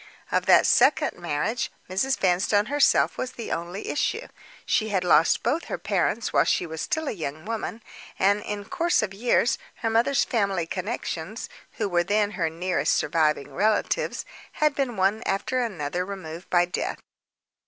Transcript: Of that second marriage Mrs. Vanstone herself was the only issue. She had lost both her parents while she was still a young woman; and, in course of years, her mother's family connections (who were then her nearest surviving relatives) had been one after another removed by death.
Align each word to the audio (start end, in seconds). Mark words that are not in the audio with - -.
Of 0.31 0.47
that 0.47 0.65
second 0.65 1.15
marriage 1.19 1.69
Mrs. 1.87 2.17
Vanstone 2.17 2.65
herself 2.65 3.19
was 3.19 3.33
the 3.33 3.51
only 3.51 3.87
issue. 3.87 4.29
She 4.65 4.89
had 4.89 5.03
lost 5.03 5.43
both 5.43 5.65
her 5.65 5.77
parents 5.77 6.33
while 6.33 6.43
she 6.43 6.65
was 6.65 6.81
still 6.81 7.07
a 7.07 7.11
young 7.11 7.45
woman; 7.45 7.83
and, 8.17 8.41
in 8.41 8.65
course 8.65 9.03
of 9.03 9.13
years, 9.13 9.59
her 9.75 9.91
mother's 9.91 10.23
family 10.23 10.65
connections 10.65 11.49
(who 11.73 11.87
were 11.87 12.03
then 12.03 12.31
her 12.31 12.49
nearest 12.49 12.95
surviving 12.95 13.53
relatives) 13.53 14.25
had 14.53 14.73
been 14.73 14.97
one 14.97 15.21
after 15.27 15.61
another 15.61 16.03
removed 16.03 16.49
by 16.49 16.65
death. 16.65 16.97